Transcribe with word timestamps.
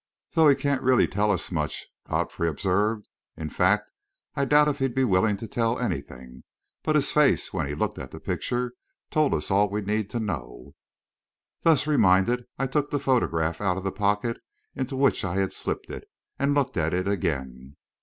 "Though 0.31 0.47
he 0.49 0.55
can't 0.55 0.81
really 0.81 1.05
tell 1.07 1.31
us 1.31 1.51
much," 1.51 1.85
Godfrey 2.09 2.49
observed. 2.49 3.07
"In 3.37 3.51
fact, 3.51 3.91
I 4.33 4.45
doubt 4.45 4.67
if 4.67 4.79
he'll 4.79 4.89
be 4.89 5.03
willing 5.03 5.37
to 5.37 5.47
tell 5.47 5.77
anything. 5.77 6.43
But 6.81 6.95
his 6.95 7.11
face, 7.11 7.53
when 7.53 7.67
he 7.67 7.75
looked 7.75 7.99
at 7.99 8.09
the 8.09 8.19
picture, 8.19 8.73
told 9.11 9.35
us 9.35 9.51
all 9.51 9.69
we 9.69 9.81
need 9.81 10.09
to 10.09 10.19
know." 10.19 10.73
Thus 11.61 11.85
reminded, 11.85 12.45
I 12.57 12.65
took 12.65 12.89
the 12.89 12.97
photograph 12.99 13.61
out 13.61 13.77
of 13.77 13.83
the 13.83 13.91
pocket 13.91 14.41
into 14.73 14.95
which 14.95 15.23
I 15.23 15.35
had 15.35 15.53
slipped 15.53 15.91
it, 15.91 16.09
and 16.39 16.55
looked 16.55 16.77
at 16.77 16.95
it 16.95 17.07
again. 17.07 17.75